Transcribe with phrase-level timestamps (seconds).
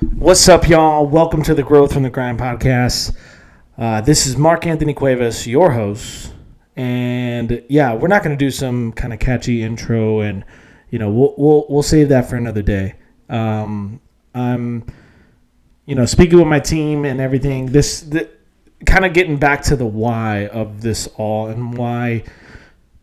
[0.00, 1.06] What's up, y'all?
[1.06, 3.14] Welcome to the Growth from the Grind podcast.
[3.76, 6.32] Uh, this is Mark Anthony Cuevas, your host,
[6.74, 10.42] and yeah, we're not going to do some kind of catchy intro, and
[10.88, 12.94] you know, we'll we'll, we'll save that for another day.
[13.28, 14.00] Um,
[14.34, 14.86] I'm,
[15.84, 17.66] you know, speaking with my team and everything.
[17.66, 18.30] This, the,
[18.86, 22.24] kind of getting back to the why of this all and why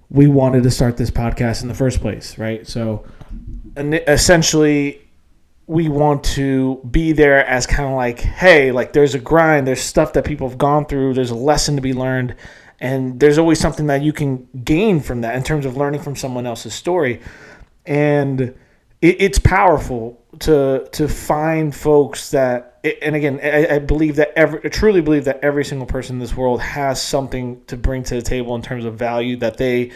[0.10, 2.66] we wanted to start this podcast in the first place, right?
[2.66, 3.06] So,
[3.78, 5.07] essentially
[5.68, 9.82] we want to be there as kind of like, hey, like there's a grind, there's
[9.82, 12.36] stuff that people have gone through, there's a lesson to be learned,
[12.80, 16.16] and there's always something that you can gain from that in terms of learning from
[16.16, 17.22] someone else's story.
[17.86, 18.42] And
[19.02, 24.62] it, it's powerful to to find folks that, and again, I, I believe that every,
[24.64, 28.16] I truly believe that every single person in this world has something to bring to
[28.16, 29.92] the table in terms of value that they,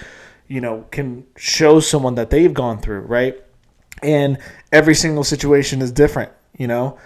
[0.49, 3.41] you know, can show someone that they've gone through, right?
[4.02, 4.38] And
[4.72, 6.98] every single situation is different, you know.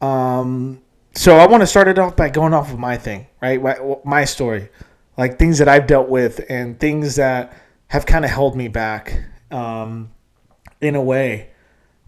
[0.00, 0.82] Um,
[1.14, 3.62] so I want to start it off by going off of my thing, right?
[3.62, 4.68] My, my story,
[5.16, 7.56] like things that I've dealt with and things that
[7.88, 10.10] have kind of held me back, um,
[10.80, 11.50] in a way,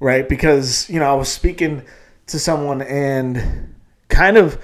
[0.00, 0.28] right?
[0.28, 1.82] Because you know I was speaking
[2.26, 3.74] to someone and
[4.08, 4.58] kind of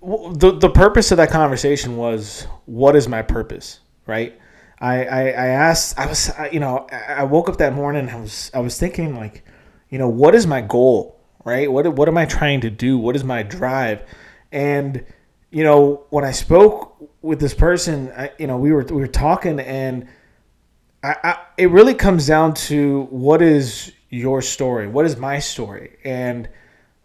[0.00, 4.38] the the purpose of that conversation was what is my purpose, right?
[4.78, 8.08] I, I, I asked, I was, you know, I woke up that morning.
[8.08, 9.44] I was, I was thinking like,
[9.90, 11.70] you know, what is my goal, right?
[11.70, 12.98] What, what am I trying to do?
[12.98, 14.02] What is my drive?
[14.52, 15.04] And,
[15.50, 19.06] you know, when I spoke with this person, I, you know, we were, we were
[19.06, 20.08] talking and
[21.02, 24.88] I, I, it really comes down to what is your story?
[24.88, 25.96] What is my story?
[26.04, 26.48] And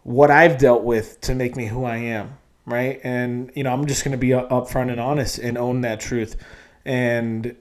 [0.02, 2.36] what I've dealt with to make me who I am,
[2.66, 3.00] right?
[3.04, 6.36] And, you know, I'm just going to be upfront and honest and own that truth.
[6.84, 7.56] And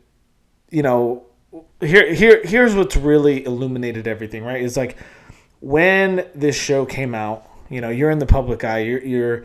[0.72, 1.26] you know,
[1.80, 4.64] here here here's what's really illuminated everything, right?
[4.64, 4.98] It's like
[5.60, 9.44] when this show came out, you know, you're in the public eye, you're you're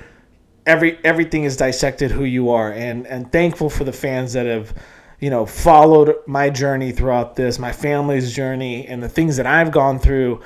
[0.64, 4.74] every everything is dissected who you are and and thankful for the fans that have
[5.20, 9.70] you know followed my journey throughout this my family's journey and the things that i've
[9.70, 10.40] gone through.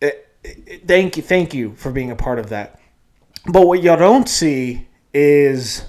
[0.00, 2.80] It, it, thank you thank you for being a part of that.
[3.48, 5.84] But what y'all don't see is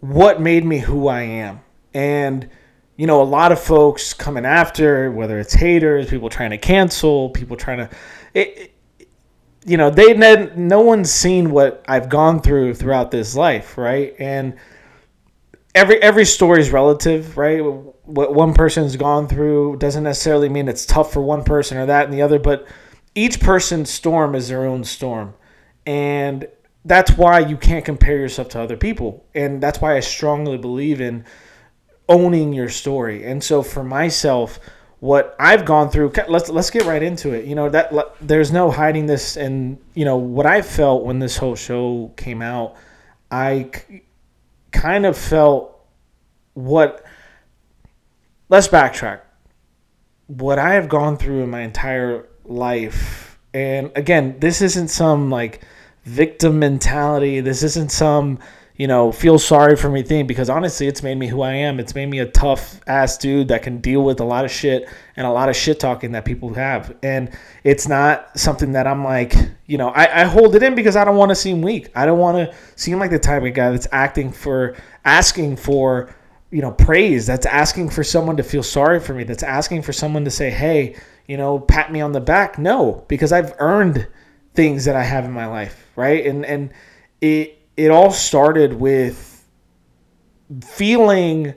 [0.00, 1.60] what made me who i am.
[1.94, 2.48] And
[3.02, 7.30] you know, a lot of folks coming after, whether it's haters, people trying to cancel,
[7.30, 7.90] people trying to,
[8.32, 8.72] it,
[9.66, 10.14] you know, they
[10.54, 14.14] no one's seen what I've gone through throughout this life, right?
[14.20, 14.54] And
[15.74, 17.58] every every story is relative, right?
[18.04, 22.04] What one person's gone through doesn't necessarily mean it's tough for one person or that
[22.04, 22.68] and the other, but
[23.16, 25.34] each person's storm is their own storm,
[25.86, 26.46] and
[26.84, 31.00] that's why you can't compare yourself to other people, and that's why I strongly believe
[31.00, 31.24] in
[32.08, 33.24] owning your story.
[33.24, 34.58] And so for myself,
[35.00, 37.44] what I've gone through, let's let's get right into it.
[37.44, 41.36] You know that there's no hiding this, and you know what I felt when this
[41.36, 42.76] whole show came out.
[43.30, 43.70] I
[44.70, 45.84] kind of felt
[46.54, 47.04] what.
[48.48, 49.22] Let's backtrack.
[50.28, 55.64] What I have gone through in my entire life, and again, this isn't some like
[56.04, 57.40] victim mentality.
[57.40, 58.38] This isn't some
[58.76, 61.78] you know, feel sorry for me thing because honestly, it's made me who I am.
[61.78, 64.88] It's made me a tough ass dude that can deal with a lot of shit
[65.16, 66.96] and a lot of shit talking that people have.
[67.02, 67.30] And
[67.64, 69.34] it's not something that I'm like,
[69.66, 71.90] you know, I, I hold it in because I don't want to seem weak.
[71.94, 76.14] I don't want to seem like the type of guy that's acting for, asking for,
[76.50, 77.26] you know, praise.
[77.26, 79.24] That's asking for someone to feel sorry for me.
[79.24, 80.96] That's asking for someone to say, hey,
[81.26, 82.58] you know, pat me on the back.
[82.58, 84.08] No, because I've earned
[84.54, 86.26] things that I have in my life, right?
[86.26, 86.72] And and
[87.20, 89.46] it it all started with
[90.62, 91.54] feeling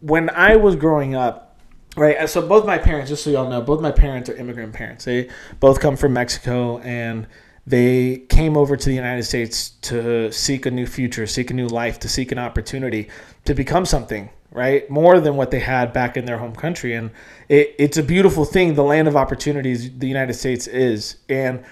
[0.00, 1.60] when I was growing up,
[1.96, 2.28] right?
[2.28, 5.04] So both my parents, just so y'all know, both my parents are immigrant parents.
[5.04, 5.28] They
[5.60, 7.26] both come from Mexico and
[7.66, 11.66] they came over to the United States to seek a new future, seek a new
[11.68, 13.10] life, to seek an opportunity
[13.44, 14.88] to become something, right?
[14.88, 16.94] More than what they had back in their home country.
[16.94, 17.10] And
[17.48, 18.74] it, it's a beautiful thing.
[18.74, 21.16] The land of opportunities the United States is.
[21.28, 21.62] And,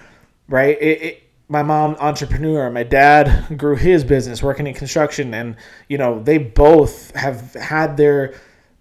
[0.47, 5.33] right, it, it my mom entrepreneur my dad grew his business working in construction.
[5.33, 5.55] And
[5.87, 8.35] you know they both have had their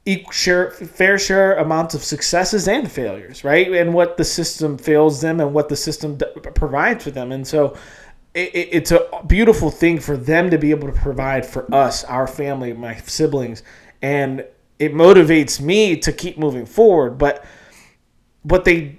[0.05, 3.73] equal share, fair share amounts of successes and failures right?
[3.73, 6.19] And what the system fails them and what the system
[6.55, 7.33] provides for them.
[7.33, 7.77] And so
[8.35, 12.27] it, it's a beautiful thing for them to be able to provide for us our
[12.27, 13.63] family my siblings.
[14.03, 14.45] And
[14.79, 17.19] it motivates me to keep moving forward.
[17.19, 17.45] But
[18.43, 18.99] what they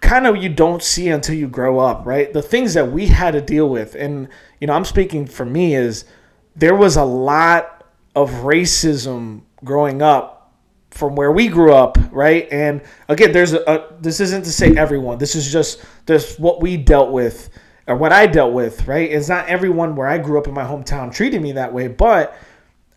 [0.00, 2.32] kind of you don't see until you grow up, right?
[2.32, 4.28] The things that we had to deal with, and
[4.60, 6.04] you know, I'm speaking for me, is
[6.54, 7.84] there was a lot
[8.14, 10.52] of racism growing up
[10.90, 12.48] from where we grew up, right?
[12.50, 15.18] And again, there's a, a this isn't to say everyone.
[15.18, 17.50] This is just this what we dealt with
[17.86, 19.10] or what I dealt with, right?
[19.10, 22.36] It's not everyone where I grew up in my hometown treated me that way, but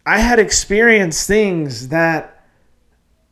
[0.06, 2.39] I had experienced things that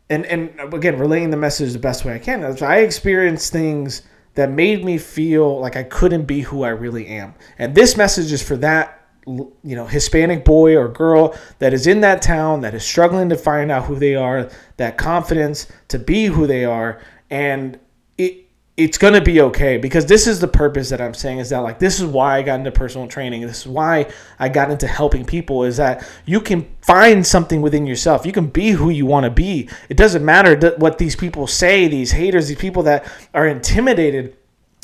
[0.10, 2.44] and and again, relaying the message the best way I can.
[2.64, 4.04] I experienced things
[4.36, 7.34] that made me feel like I couldn't be who I really am.
[7.58, 8.94] And this message is for that
[9.26, 13.36] you know Hispanic boy or girl that is in that town that is struggling to
[13.36, 17.80] find out who they are, that confidence to be who they are, and
[18.18, 18.47] it
[18.78, 21.80] it's gonna be okay because this is the purpose that I'm saying is that like
[21.80, 23.42] this is why I got into personal training.
[23.42, 24.08] This is why
[24.38, 28.24] I got into helping people is that you can find something within yourself.
[28.24, 29.68] You can be who you want to be.
[29.90, 34.38] It doesn't matter what these people say, these haters, these people that are intimidated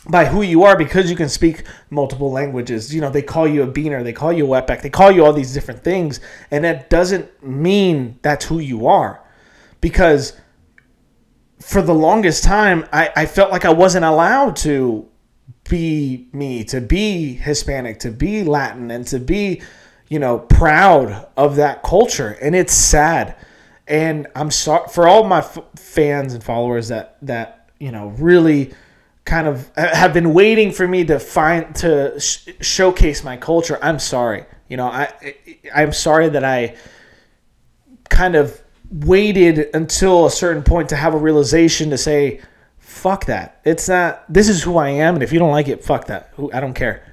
[0.10, 2.94] by who you are because you can speak multiple languages.
[2.94, 5.24] You know, they call you a beaner, they call you a wetback, they call you
[5.24, 6.19] all these different things,
[6.50, 9.22] and that doesn't mean that's who you are.
[9.81, 10.34] Because
[11.59, 15.07] for the longest time, I, I felt like I wasn't allowed to
[15.69, 19.61] be me, to be Hispanic, to be Latin, and to be,
[20.09, 22.38] you know, proud of that culture.
[22.41, 23.35] And it's sad.
[23.88, 28.73] And I'm sorry for all my f- fans and followers that that you know really
[29.25, 33.77] kind of have been waiting for me to find to sh- showcase my culture.
[33.81, 34.45] I'm sorry.
[34.69, 35.35] You know, I
[35.75, 36.77] I'm sorry that I
[38.09, 38.62] kind of
[38.94, 42.40] waited until a certain point to have a realization to say
[42.78, 43.60] fuck that.
[43.66, 46.31] It's not this is who I am and if you don't like it, fuck that.
[46.54, 47.12] I don't care.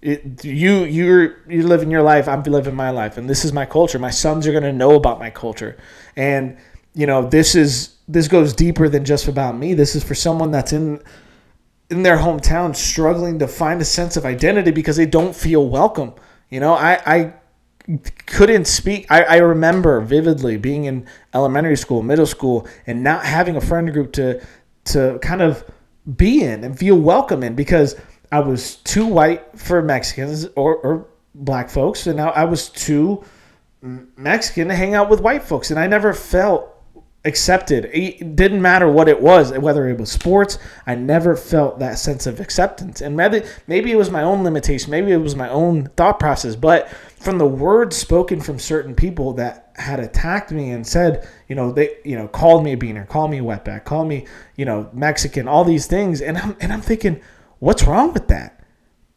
[0.00, 3.64] It, you you're you're living your life, I'm living my life and this is my
[3.64, 4.00] culture.
[4.00, 5.78] My sons are going to know about my culture.
[6.16, 6.56] And
[6.94, 9.74] you know, this is this goes deeper than just about me.
[9.74, 11.00] This is for someone that's in
[11.88, 16.14] in their hometown struggling to find a sense of identity because they don't feel welcome.
[16.48, 17.34] You know, I, I
[18.26, 19.06] couldn't speak.
[19.10, 23.92] I, I remember vividly being in elementary school, middle school, and not having a friend
[23.92, 24.44] group to
[24.84, 25.64] to kind of
[26.16, 27.96] be in and feel welcome in because
[28.32, 33.24] I was too white for Mexicans or, or black folks, and I, I was too
[33.82, 36.71] Mexican to hang out with white folks, and I never felt
[37.24, 37.88] accepted.
[37.92, 40.58] It didn't matter what it was, whether it was sports.
[40.86, 43.00] I never felt that sense of acceptance.
[43.00, 44.90] And maybe maybe it was my own limitation.
[44.90, 46.56] Maybe it was my own thought process.
[46.56, 51.54] But from the words spoken from certain people that had attacked me and said, you
[51.54, 54.26] know, they, you know, called me a beaner, called me a wetback, called me,
[54.56, 57.20] you know, Mexican, all these things, and I'm and I'm thinking,
[57.60, 58.58] what's wrong with that?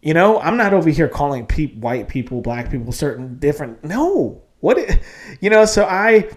[0.01, 3.83] You know, I'm not over here calling pe- white people, black people, certain different.
[3.83, 4.77] No, what,
[5.41, 5.65] you know.
[5.65, 6.29] So I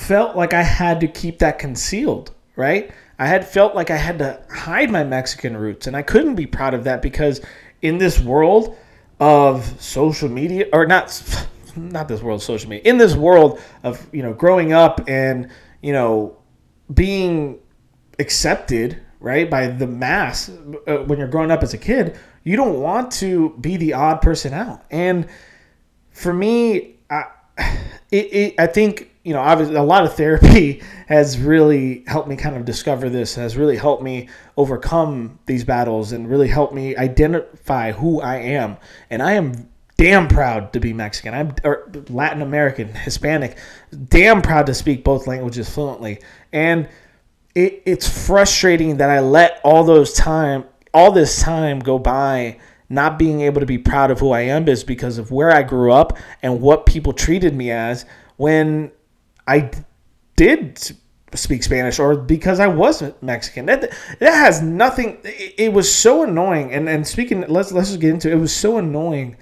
[0.00, 2.90] felt like I had to keep that concealed, right?
[3.18, 6.46] I had felt like I had to hide my Mexican roots, and I couldn't be
[6.46, 7.40] proud of that because
[7.82, 8.76] in this world
[9.20, 14.06] of social media, or not, not this world of social media, in this world of
[14.12, 15.50] you know growing up and
[15.82, 16.36] you know
[16.92, 17.58] being
[18.18, 22.80] accepted right by the mass uh, when you're growing up as a kid, you don't
[22.80, 25.28] want to be the odd person out, and
[26.10, 27.24] for me, I,
[28.10, 32.36] it, it I think you know, obviously a lot of therapy has really helped me
[32.36, 36.96] kind of discover this, has really helped me overcome these battles and really helped me
[36.96, 38.76] identify who I am.
[39.10, 41.34] And I am damn proud to be Mexican.
[41.34, 41.54] I'm
[42.08, 43.58] Latin American, Hispanic,
[44.08, 46.20] damn proud to speak both languages fluently.
[46.52, 46.88] And
[47.54, 52.58] it, it's frustrating that I let all those time all this time go by
[52.88, 55.62] not being able to be proud of who I am is because of where I
[55.62, 58.04] grew up and what people treated me as
[58.36, 58.90] when
[59.50, 59.70] I
[60.36, 60.78] did
[61.34, 63.66] speak Spanish or because I was Mexican.
[63.66, 63.90] That
[64.20, 65.18] that has nothing.
[65.24, 66.72] It, it, was so annoying.
[66.72, 68.34] And and speaking, let's let's just get into it.
[68.34, 69.36] It was so annoying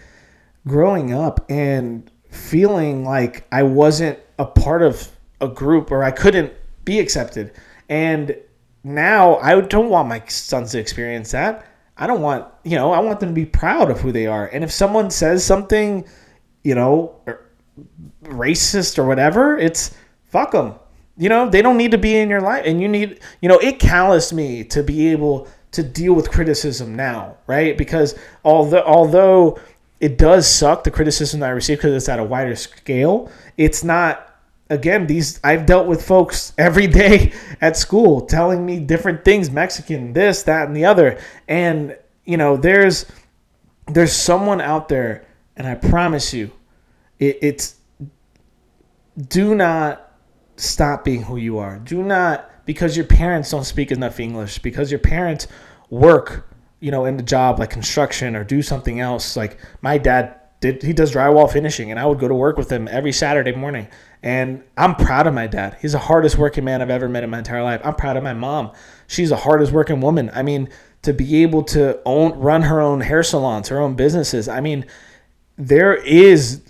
[0.67, 5.11] growing up and feeling like I wasn't a part of
[5.41, 6.53] a group or I couldn't
[6.85, 7.53] be accepted.
[7.89, 8.35] And
[8.85, 11.67] now I don't want my sons to experience that.
[11.97, 14.47] I don't want, you know, I want them to be proud of who they are.
[14.47, 16.07] And if someone says something,
[16.63, 17.17] you know,
[18.25, 19.95] racist or whatever, it's
[20.25, 20.75] fuck them.
[21.17, 22.63] You know, they don't need to be in your life.
[22.65, 26.95] And you need, you know, it calloused me to be able to deal with criticism
[26.95, 27.77] now, right?
[27.77, 29.59] Because although, although
[30.01, 33.83] it does suck, the criticism that I receive because it's at a wider scale, it's
[33.83, 34.29] not
[34.71, 40.13] again these i've dealt with folks every day at school telling me different things mexican
[40.13, 41.19] this that and the other
[41.49, 43.07] and you know there's
[43.87, 45.25] there's someone out there
[45.57, 46.51] and i promise you
[47.19, 47.77] it, it's
[49.29, 50.13] do not
[50.57, 51.79] stop being who you are.
[51.79, 55.47] Do not because your parents don't speak enough English, because your parents
[55.91, 59.37] work, you know, in the job like construction or do something else.
[59.37, 62.71] Like my dad did he does drywall finishing, and I would go to work with
[62.71, 63.89] him every Saturday morning.
[64.23, 65.79] And I'm proud of my dad.
[65.81, 67.81] He's the hardest working man I've ever met in my entire life.
[67.85, 68.73] I'm proud of my mom.
[69.07, 70.31] She's the hardest working woman.
[70.35, 70.69] I mean,
[71.03, 74.49] to be able to own run her own hair salons, her own businesses.
[74.49, 74.85] I mean,
[75.57, 76.63] there is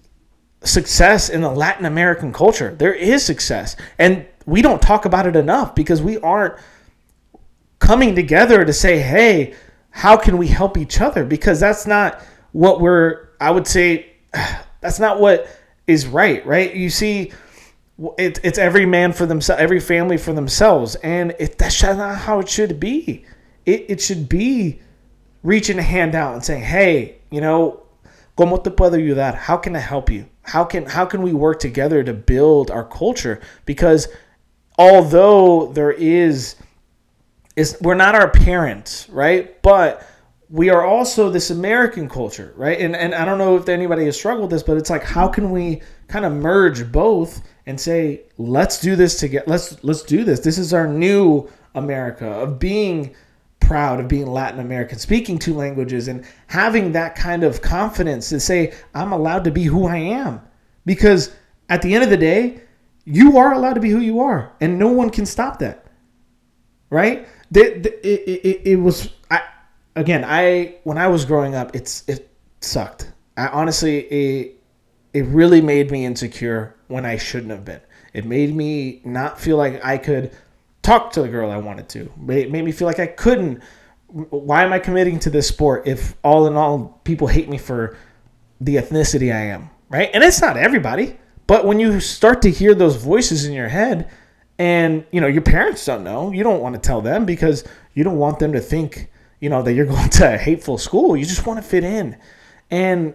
[0.65, 2.75] success in the Latin American culture.
[2.75, 3.77] There is success.
[3.99, 6.55] And we don't talk about it enough because we aren't
[7.79, 9.55] coming together to say, "Hey,
[9.91, 12.21] how can we help each other?" Because that's not
[12.53, 14.07] what we're I would say
[14.81, 15.49] that's not what
[15.87, 16.75] is right, right?
[16.75, 17.33] You see
[18.19, 22.39] it, it's every man for themselves, every family for themselves, and it, that's not how
[22.39, 23.25] it should be.
[23.67, 24.81] It, it should be
[25.43, 27.83] reaching a hand out and saying, "Hey, you know,
[28.39, 29.35] ¿Cómo te puedo ayudar?
[29.35, 30.27] How can I help you?
[30.43, 33.41] How can how can we work together to build our culture?
[33.67, 34.07] Because
[34.79, 36.55] although there is
[37.57, 39.61] is we're not our parents, right?
[39.61, 40.07] But
[40.49, 42.79] we are also this American culture, right?
[42.81, 45.27] And and I don't know if anybody has struggled with this, but it's like how
[45.27, 49.47] can we kind of merge both and say, let's do this together.
[49.49, 50.39] Let's let's do this.
[50.39, 53.17] This is our new America of being
[53.61, 58.41] proud of being Latin American, speaking two languages, and having that kind of confidence to
[58.41, 60.41] say, I'm allowed to be who I am.
[60.87, 61.35] Because
[61.69, 62.63] at the end of the day,
[63.05, 65.85] you are allowed to be who you are, and no one can stop that.
[66.91, 67.27] Right?
[67.55, 69.43] it, it, it was, I,
[69.97, 73.13] again, I, when I was growing up, it's, it sucked.
[73.37, 74.63] I honestly, it,
[75.13, 77.81] it really made me insecure when I shouldn't have been.
[78.13, 80.33] It made me not feel like I could
[80.89, 82.11] talk to the girl I wanted to.
[82.31, 83.63] It made me feel like I couldn't.
[84.07, 87.97] Why am I committing to this sport if all in all people hate me for
[88.61, 90.11] the ethnicity I am, right?
[90.15, 94.11] And it's not everybody, but when you start to hear those voices in your head
[94.59, 98.03] and, you know, your parents don't know, you don't want to tell them because you
[98.03, 101.19] don't want them to think, you know, that you're going to a hateful school.
[101.19, 102.17] You just want to fit in.
[102.71, 103.15] And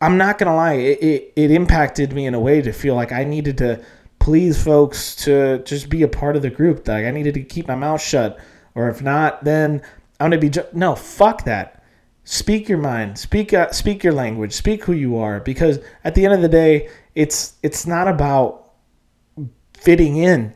[0.00, 2.94] I'm not going to lie, it, it, it impacted me in a way to feel
[2.94, 3.84] like I needed to
[4.20, 6.86] please folks to just be a part of the group.
[6.86, 8.38] Like I needed to keep my mouth shut,
[8.76, 9.82] or if not, then
[10.20, 10.94] I'm gonna be ju- no.
[10.94, 11.82] Fuck that.
[12.22, 13.18] Speak your mind.
[13.18, 14.52] Speak uh, speak your language.
[14.52, 15.40] Speak who you are.
[15.40, 18.72] Because at the end of the day, it's it's not about
[19.74, 20.54] fitting in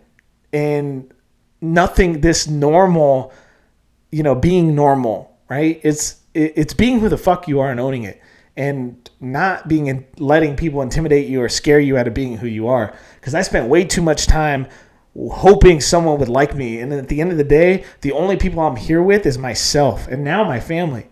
[0.52, 1.12] and
[1.60, 2.20] nothing.
[2.20, 3.32] This normal,
[4.12, 5.80] you know, being normal, right?
[5.82, 8.20] It's it, it's being who the fuck you are and owning it
[8.56, 12.46] and not being in, letting people intimidate you or scare you out of being who
[12.46, 12.94] you are.
[13.16, 14.68] Because I spent way too much time
[15.16, 18.60] hoping someone would like me, and at the end of the day, the only people
[18.60, 21.08] I'm here with is myself and now my family.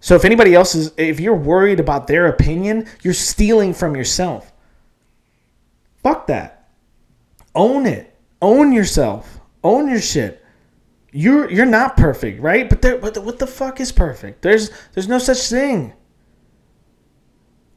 [0.00, 4.52] So if anybody else is, if you're worried about their opinion, you're stealing from yourself.
[6.02, 6.70] Fuck that.
[7.54, 8.16] Own it.
[8.40, 9.40] Own yourself.
[9.62, 10.44] Own your shit.
[11.12, 12.68] You're you're not perfect, right?
[12.68, 14.42] But there, but what the fuck is perfect?
[14.42, 15.92] There's there's no such thing.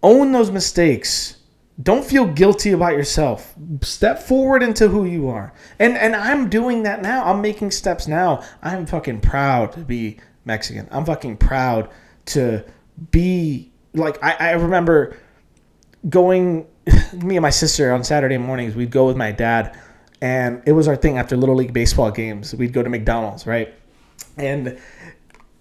[0.06, 1.38] Own those mistakes.
[1.82, 3.56] Don't feel guilty about yourself.
[3.82, 5.52] Step forward into who you are.
[5.80, 7.26] And and I'm doing that now.
[7.26, 8.44] I'm making steps now.
[8.62, 10.88] I'm fucking proud to be Mexican.
[10.92, 11.90] I'm fucking proud
[12.28, 12.64] to
[13.10, 15.18] be like I, I remember
[16.08, 16.68] going
[17.24, 19.76] me and my sister on Saturday mornings, we'd go with my dad
[20.22, 22.54] and it was our thing after little league baseball games.
[22.54, 23.74] We'd go to McDonald's, right?
[24.38, 24.78] And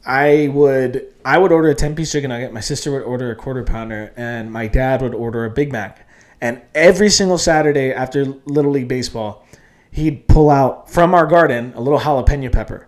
[0.07, 2.53] I would I would order a ten piece chicken nugget.
[2.53, 6.07] My sister would order a quarter pounder, and my dad would order a Big Mac.
[6.41, 9.47] And every single Saturday after Little League baseball,
[9.91, 12.87] he'd pull out from our garden a little jalapeno pepper,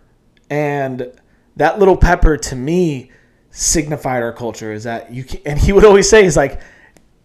[0.49, 1.11] and
[1.55, 3.11] that little pepper to me
[3.49, 4.71] signified our culture.
[4.71, 5.23] Is that you?
[5.23, 6.61] Can, and he would always say, "He's like,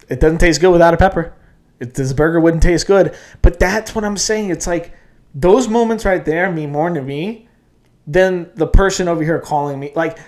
[0.08, 1.34] it doesn't taste good without a pepper.
[1.80, 4.48] It, this burger wouldn't taste good." But that's what I'm saying.
[4.48, 4.94] It's like
[5.34, 7.48] those moments right there mean more to me
[8.06, 9.92] than the person over here calling me.
[9.94, 10.18] Like,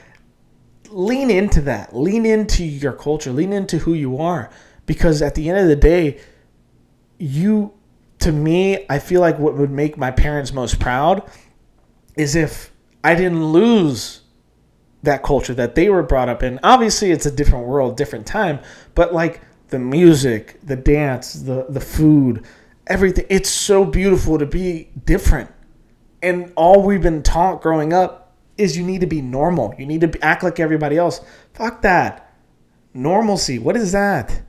[0.89, 1.95] lean into that.
[1.95, 3.33] Lean into your culture.
[3.33, 4.51] Lean into who you are.
[4.87, 6.21] Because at the end of the day,
[7.19, 7.73] you,
[8.21, 11.29] to me, I feel like what would make my parents most proud
[12.17, 12.71] is if
[13.03, 14.23] I didn't lose
[15.03, 16.59] that culture that they were brought up in.
[16.63, 18.61] Obviously, it's a different world, different time,
[18.95, 22.45] but like the music, the dance, the the food,
[22.87, 25.51] everything, it's so beautiful to be different
[26.25, 29.75] and all we've been taught growing up is you need to be normal.
[29.79, 31.21] You need to act like everybody else.
[31.53, 32.35] Fuck that.
[32.95, 33.59] Normalcy.
[33.59, 34.43] What is that?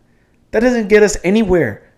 [0.51, 1.91] That doesn't get us anywhere.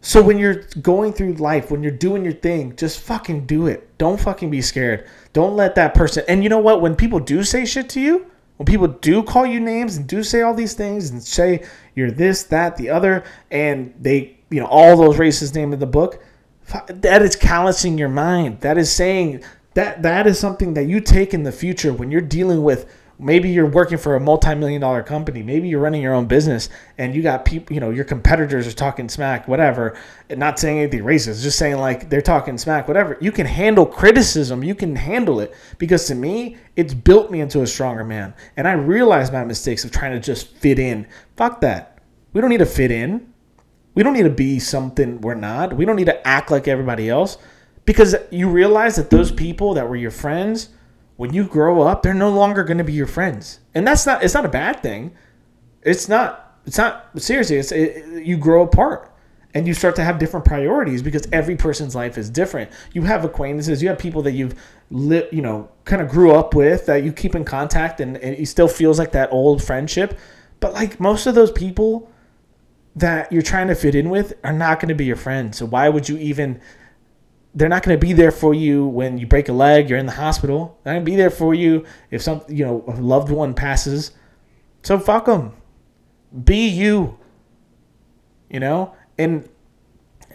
[0.00, 3.98] So when you're going through life, when you're doing your thing, just fucking do it.
[3.98, 5.08] Don't fucking be scared.
[5.32, 6.22] Don't let that person.
[6.28, 6.80] And you know what?
[6.80, 10.22] When people do say shit to you, when people do call you names and do
[10.22, 14.66] say all these things and say you're this, that, the other, and they, you know,
[14.66, 16.22] all those racist names in the book,
[16.68, 18.60] that is callousing your mind.
[18.60, 19.44] That is saying
[19.74, 23.48] that that is something that you take in the future when you're dealing with maybe
[23.48, 26.68] you're working for a multi-million dollar company maybe you're running your own business
[26.98, 29.96] and you got people you know your competitors are talking smack whatever.
[30.28, 33.16] And not saying anything racist just saying like they're talking smack whatever.
[33.20, 34.64] You can handle criticism.
[34.64, 35.54] You can handle it.
[35.78, 38.34] Because to me it's built me into a stronger man.
[38.56, 41.06] And i realize my mistakes of trying to just fit in.
[41.36, 41.98] Fuck that.
[42.32, 43.32] We don't need to fit in
[43.96, 47.10] we don't need to be something we're not we don't need to act like everybody
[47.10, 47.36] else
[47.84, 50.68] because you realize that those people that were your friends
[51.16, 54.22] when you grow up, they're no longer going to be your friends, and that's not.
[54.22, 55.14] It's not a bad thing.
[55.82, 56.58] It's not.
[56.66, 57.56] It's not seriously.
[57.56, 59.14] It's it, you grow apart,
[59.54, 62.70] and you start to have different priorities because every person's life is different.
[62.92, 63.82] You have acquaintances.
[63.82, 64.54] You have people that you've
[64.90, 65.32] lit.
[65.32, 68.46] You know, kind of grew up with that you keep in contact, and, and it
[68.46, 70.18] still feels like that old friendship.
[70.60, 72.10] But like most of those people
[72.96, 75.58] that you're trying to fit in with are not going to be your friends.
[75.58, 76.60] So why would you even
[77.54, 80.04] they're not going to be there for you when you break a leg, you're in
[80.04, 80.78] the hospital.
[80.84, 84.10] They're going to be there for you if some, you know, a loved one passes.
[84.82, 85.54] So fuck them.
[86.44, 87.18] Be you.
[88.50, 89.48] You know, and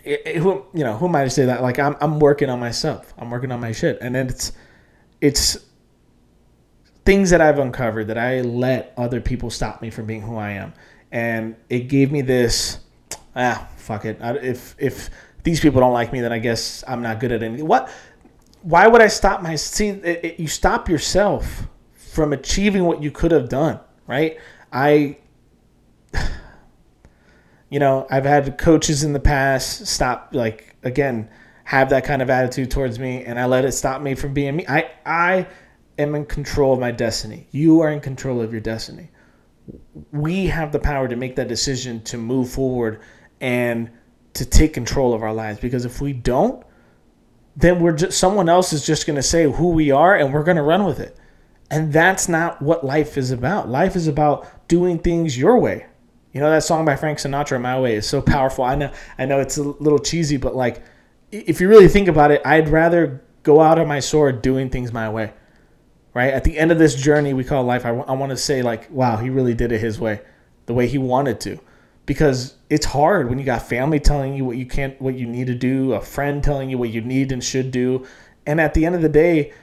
[0.04, 1.62] it, it, who, you know, who am I to say that?
[1.62, 3.14] Like I'm, I'm working on myself.
[3.18, 4.52] I'm working on my shit, and then it's,
[5.22, 5.58] it's
[7.06, 10.52] things that I've uncovered that I let other people stop me from being who I
[10.52, 10.74] am,
[11.12, 12.80] and it gave me this.
[13.36, 14.20] Ah, fuck it.
[14.22, 15.10] I, if if
[15.44, 17.68] these people don't like me, then I guess I'm not good at anything.
[17.68, 17.90] What?
[18.62, 19.56] Why would I stop my?
[19.56, 24.38] See, it, it, you stop yourself from achieving what you could have done, right?
[24.72, 25.18] I,
[27.70, 31.30] you know, I've had coaches in the past stop, like again,
[31.64, 34.58] have that kind of attitude towards me, and I let it stop me from being
[34.58, 34.66] me.
[34.68, 35.48] I, I
[35.98, 37.48] am in control of my destiny.
[37.52, 39.10] You are in control of your destiny.
[40.12, 43.02] We have the power to make that decision to move forward
[43.40, 43.90] and
[44.34, 45.60] to take control of our lives.
[45.60, 46.64] Because if we don't
[47.56, 50.44] then we're just someone else is just going to say who we are and we're
[50.44, 51.18] going to run with it.
[51.70, 53.70] And that's not what life is about.
[53.70, 55.86] Life is about doing things your way.
[56.34, 58.64] You know that song by frank sinatra my way is so powerful.
[58.64, 60.82] I know i know it's a little cheesy but like
[61.32, 64.94] if you really think about it i'd rather go out on my sword doing things
[64.94, 65.34] my way
[66.14, 66.34] right?
[66.34, 68.62] At the end of this journey we call life I, w- I want to say
[68.62, 70.22] like wow he really did it his way
[70.66, 71.60] the way he wanted to.
[72.06, 75.48] Because it's hard when you got family telling you what you can't what you need
[75.48, 78.06] to do a friend telling you what you need and should do.
[78.46, 79.54] And at the end of the day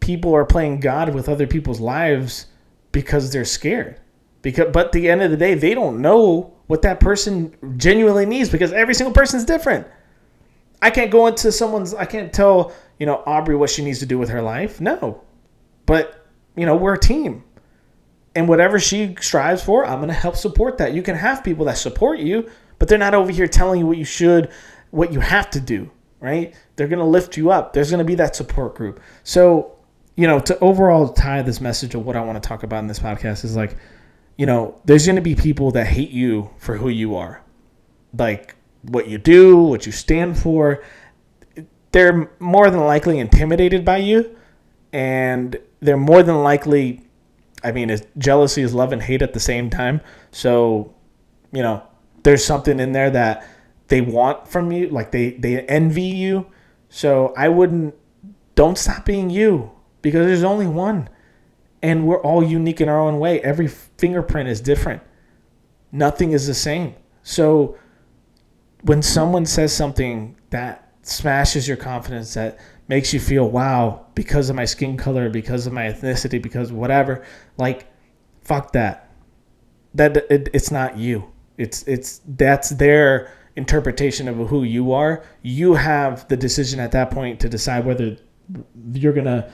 [0.00, 2.46] people are playing god with other people's lives
[2.92, 3.98] because they're scared.
[4.42, 8.26] Because but at the end of the day they don't know what that person genuinely
[8.26, 9.86] needs because every single person is different.
[10.82, 14.06] I can't go into someone's i can't tell you know aubrey what she needs to
[14.06, 14.80] do with her life.
[14.80, 15.22] No
[15.86, 17.42] but you know we're a team
[18.36, 20.92] and whatever she strives for, I'm going to help support that.
[20.92, 23.96] You can have people that support you, but they're not over here telling you what
[23.96, 24.50] you should,
[24.90, 26.54] what you have to do, right?
[26.76, 27.72] They're going to lift you up.
[27.72, 29.00] There's going to be that support group.
[29.24, 29.74] So,
[30.16, 32.88] you know, to overall tie this message of what I want to talk about in
[32.88, 33.74] this podcast is like,
[34.36, 37.42] you know, there's going to be people that hate you for who you are.
[38.18, 40.84] Like what you do, what you stand for.
[41.92, 44.36] They're more than likely intimidated by you
[44.92, 47.06] and they're more than likely
[47.66, 50.00] I mean, is jealousy is love and hate at the same time.
[50.30, 50.94] So,
[51.52, 51.82] you know,
[52.22, 53.44] there's something in there that
[53.88, 56.46] they want from you, like they they envy you.
[56.88, 57.94] So I wouldn't.
[58.54, 61.08] Don't stop being you because there's only one,
[61.82, 63.40] and we're all unique in our own way.
[63.40, 65.02] Every fingerprint is different.
[65.92, 66.94] Nothing is the same.
[67.22, 67.76] So
[68.82, 74.56] when someone says something that smashes your confidence, that makes you feel wow because of
[74.56, 77.24] my skin color, because of my ethnicity, because whatever.
[77.56, 77.86] Like,
[78.42, 79.10] fuck that.
[79.94, 81.32] That it, it's not you.
[81.56, 85.24] It's it's that's their interpretation of who you are.
[85.42, 88.16] You have the decision at that point to decide whether
[88.92, 89.50] you're gonna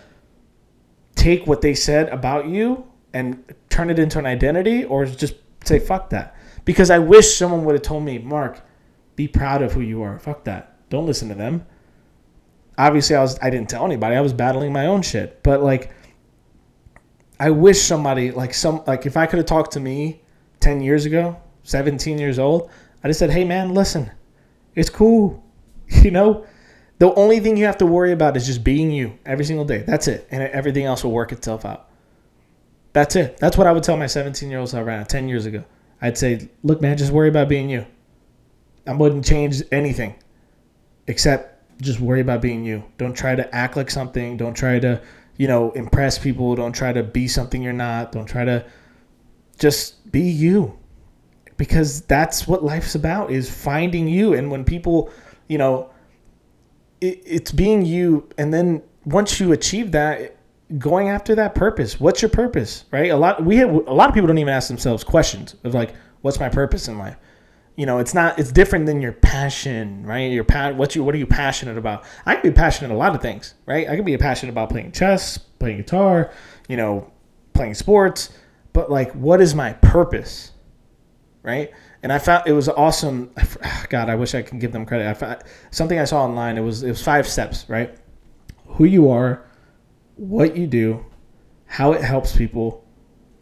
[1.15, 5.79] take what they said about you and turn it into an identity or just say
[5.79, 6.37] fuck that.
[6.65, 8.61] Because I wish someone would have told me, Mark,
[9.15, 10.19] be proud of who you are.
[10.19, 10.89] Fuck that.
[10.91, 11.67] Don't listen to them
[12.79, 14.17] obviously I was I didn't tell anybody.
[14.17, 15.43] I was battling my own shit.
[15.43, 15.93] But like
[17.39, 20.23] I wish somebody like some like if I could have talked to me
[20.61, 22.71] 10 years ago, 17 years old,
[23.03, 24.11] I just said, "Hey man, listen.
[24.75, 25.43] It's cool."
[26.03, 26.47] You know?
[26.99, 29.79] The only thing you have to worry about is just being you every single day.
[29.79, 30.27] That's it.
[30.31, 31.89] And everything else will work itself out.
[32.93, 33.39] That's it.
[33.39, 35.65] That's what I would tell my 17 year old self right now, 10 years ago.
[36.01, 37.87] I'd say, look, man, just worry about being you.
[38.87, 40.15] I wouldn't change anything
[41.07, 41.52] except
[41.83, 42.83] just worry about being you.
[42.97, 44.37] Don't try to act like something.
[44.37, 45.01] Don't try to,
[45.37, 46.55] you know, impress people.
[46.55, 48.13] Don't try to be something you're not.
[48.13, 48.65] Don't try to
[49.59, 50.79] just be you.
[51.57, 54.33] Because that's what life's about is finding you.
[54.35, 55.11] And when people,
[55.49, 55.91] you know,
[57.01, 60.37] it, it's being you and then once you achieve that,
[60.79, 62.01] going after that purpose.
[62.01, 63.11] What's your purpose, right?
[63.11, 65.95] A lot we have, a lot of people don't even ask themselves questions of like,
[66.23, 67.17] what's my purpose in life?
[67.77, 70.31] You know, it's not it's different than your passion, right?
[70.31, 72.05] Your pa- what you what are you passionate about?
[72.27, 73.89] I can be passionate a lot of things, right?
[73.89, 76.31] I can be passionate about playing chess, playing guitar,
[76.69, 77.11] you know,
[77.55, 78.31] playing sports,
[78.73, 80.53] but like what is my purpose?
[81.43, 81.73] Right?
[82.03, 83.31] And I found it was awesome.
[83.89, 85.09] God, I wish I could give them credit.
[85.09, 86.59] I found, something I saw online.
[86.59, 87.97] It was it was five steps, right?
[88.67, 89.47] Who you are,
[90.17, 91.07] what you do,
[91.67, 92.85] how it helps people,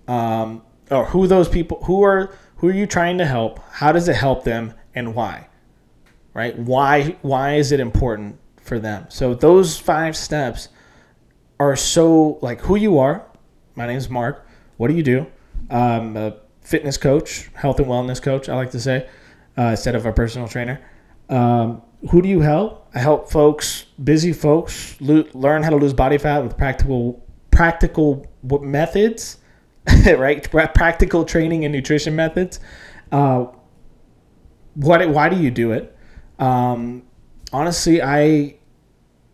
[0.06, 3.58] um, or who those people who are who are you trying to help?
[3.70, 5.48] How does it help them, and why?
[6.34, 6.58] Right?
[6.58, 9.06] Why why is it important for them?
[9.08, 10.68] So those five steps
[11.58, 13.26] are so like who you are.
[13.76, 14.46] My name is Mark.
[14.76, 15.26] What do you do?
[15.70, 18.50] Um, a fitness coach, health and wellness coach.
[18.50, 19.08] I like to say
[19.56, 20.80] uh, instead of a personal trainer.
[21.30, 22.88] Um, who do you help?
[22.94, 28.26] I help folks, busy folks, lo- learn how to lose body fat with practical practical
[28.42, 29.38] methods,
[30.06, 30.50] right?
[30.50, 32.60] Practical training and nutrition methods.
[33.10, 33.46] Uh,
[34.74, 35.08] what?
[35.08, 35.96] Why do you do it?
[36.38, 37.02] Um,
[37.52, 38.56] honestly, I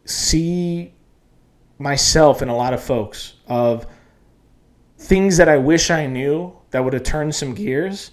[0.05, 0.95] see
[1.79, 3.87] myself and a lot of folks of
[4.99, 8.13] things that I wish I knew that would have turned some gears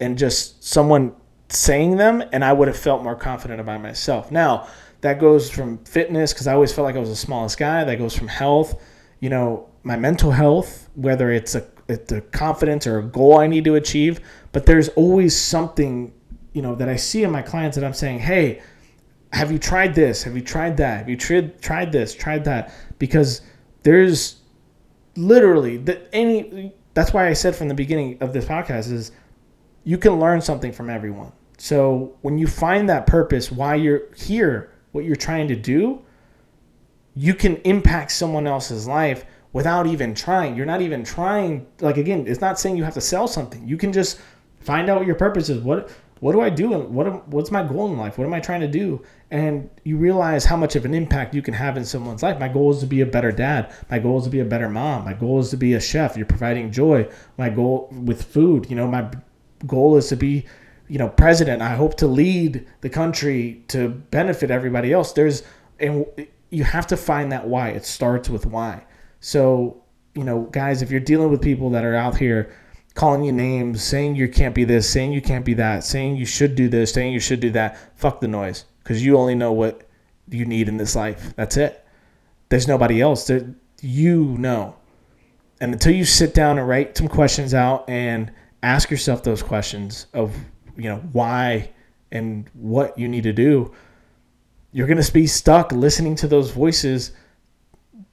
[0.00, 1.14] and just someone
[1.48, 4.30] saying them and I would have felt more confident about myself.
[4.30, 4.68] Now,
[5.02, 7.84] that goes from fitness because I always felt like I was the smallest guy.
[7.84, 8.82] That goes from health,
[9.20, 13.46] you know, my mental health, whether it's a it's a confidence or a goal I
[13.46, 14.20] need to achieve.
[14.52, 16.12] But there's always something,
[16.52, 18.62] you know, that I see in my clients that I'm saying, hey,
[19.32, 20.22] have you tried this?
[20.22, 20.98] Have you tried that?
[20.98, 22.14] Have you tried tried this?
[22.14, 22.72] Tried that?
[22.98, 23.42] Because
[23.82, 24.40] there's
[25.16, 26.72] literally that any.
[26.94, 29.10] That's why I said from the beginning of this podcast is
[29.82, 31.32] you can learn something from everyone.
[31.58, 36.02] So when you find that purpose, why you're here, what you're trying to do,
[37.14, 40.54] you can impact someone else's life without even trying.
[40.56, 41.66] You're not even trying.
[41.80, 43.66] Like again, it's not saying you have to sell something.
[43.66, 44.20] You can just
[44.60, 45.62] find out what your purpose is.
[45.62, 45.90] What
[46.20, 46.74] what do I do?
[46.74, 48.18] And what what's my goal in life?
[48.18, 49.02] What am I trying to do?
[49.30, 52.38] And you realize how much of an impact you can have in someone's life.
[52.38, 53.72] My goal is to be a better dad.
[53.90, 55.04] My goal is to be a better mom.
[55.04, 56.16] My goal is to be a chef.
[56.16, 57.08] You're providing joy.
[57.38, 59.08] My goal with food, you know, my
[59.66, 60.46] goal is to be,
[60.88, 61.62] you know, president.
[61.62, 65.12] I hope to lead the country to benefit everybody else.
[65.12, 65.44] There's
[65.78, 66.06] and
[66.50, 67.70] you have to find that why.
[67.70, 68.84] It starts with why.
[69.24, 69.82] So,
[70.14, 72.54] you know, guys, if you're dealing with people that are out here
[72.92, 76.26] calling you names, saying you can't be this, saying you can't be that, saying you
[76.26, 79.50] should do this, saying you should do that, fuck the noise because you only know
[79.50, 79.88] what
[80.28, 81.32] you need in this life.
[81.36, 81.86] That's it.
[82.50, 83.26] There's nobody else.
[83.26, 84.76] There, you know.
[85.58, 88.30] And until you sit down and write some questions out and
[88.62, 90.36] ask yourself those questions of,
[90.76, 91.70] you know, why
[92.12, 93.72] and what you need to do,
[94.70, 97.12] you're going to be stuck listening to those voices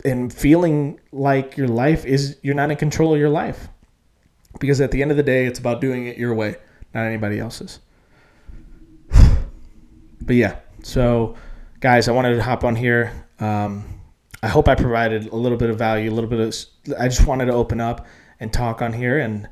[0.05, 3.67] and feeling like your life is, you're not in control of your life.
[4.59, 6.55] Because at the end of the day, it's about doing it your way,
[6.93, 7.79] not anybody else's.
[9.11, 11.35] but yeah, so
[11.79, 13.27] guys, I wanted to hop on here.
[13.39, 14.01] Um,
[14.43, 16.99] I hope I provided a little bit of value, a little bit of.
[16.99, 18.05] I just wanted to open up
[18.39, 19.47] and talk on here, and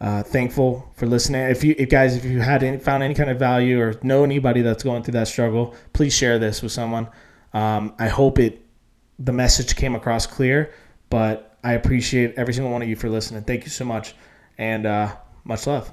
[0.00, 1.42] uh, thankful for listening.
[1.42, 4.22] If you if guys, if you had any, found any kind of value or know
[4.22, 7.08] anybody that's going through that struggle, please share this with someone.
[7.52, 8.64] Um, I hope it
[9.20, 10.72] the message came across clear,
[11.10, 13.42] but I appreciate every single one of you for listening.
[13.44, 14.14] Thank you so much,
[14.58, 15.92] and uh, much love.